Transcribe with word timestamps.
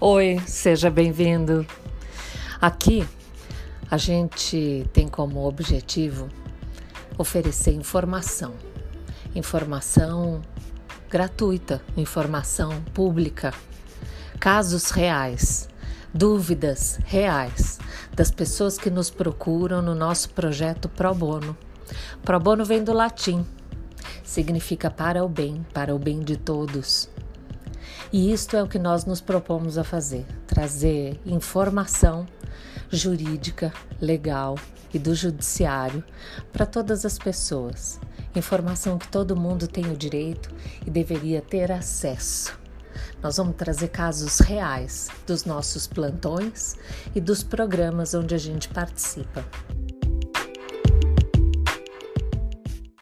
Oi, 0.00 0.40
seja 0.46 0.88
bem-vindo. 0.90 1.66
Aqui 2.60 3.04
a 3.90 3.96
gente 3.96 4.88
tem 4.92 5.08
como 5.08 5.44
objetivo 5.44 6.28
oferecer 7.18 7.72
informação, 7.72 8.54
informação 9.34 10.40
gratuita, 11.10 11.82
informação 11.96 12.80
pública, 12.94 13.52
casos 14.38 14.92
reais, 14.92 15.68
dúvidas 16.14 17.00
reais 17.04 17.80
das 18.14 18.30
pessoas 18.30 18.78
que 18.78 18.90
nos 18.90 19.10
procuram 19.10 19.82
no 19.82 19.96
nosso 19.96 20.30
projeto 20.30 20.88
Pro 20.88 21.12
Bono. 21.12 21.58
Pro 22.22 22.38
Bono 22.38 22.64
vem 22.64 22.84
do 22.84 22.92
latim, 22.92 23.44
significa 24.22 24.92
para 24.92 25.24
o 25.24 25.28
bem, 25.28 25.66
para 25.74 25.92
o 25.92 25.98
bem 25.98 26.20
de 26.20 26.36
todos. 26.36 27.10
E 28.12 28.32
isto 28.32 28.56
é 28.56 28.62
o 28.62 28.68
que 28.68 28.78
nós 28.78 29.04
nos 29.04 29.20
propomos 29.20 29.78
a 29.78 29.84
fazer: 29.84 30.26
trazer 30.46 31.20
informação 31.26 32.26
jurídica, 32.90 33.72
legal 34.00 34.56
e 34.92 34.98
do 34.98 35.14
judiciário 35.14 36.02
para 36.52 36.66
todas 36.66 37.04
as 37.04 37.18
pessoas. 37.18 38.00
Informação 38.34 38.98
que 38.98 39.08
todo 39.08 39.36
mundo 39.36 39.66
tem 39.66 39.90
o 39.90 39.96
direito 39.96 40.50
e 40.86 40.90
deveria 40.90 41.40
ter 41.40 41.72
acesso. 41.72 42.58
Nós 43.22 43.36
vamos 43.36 43.56
trazer 43.56 43.88
casos 43.88 44.38
reais 44.38 45.08
dos 45.26 45.44
nossos 45.44 45.86
plantões 45.86 46.76
e 47.14 47.20
dos 47.20 47.42
programas 47.42 48.14
onde 48.14 48.34
a 48.34 48.38
gente 48.38 48.68
participa. 48.68 49.44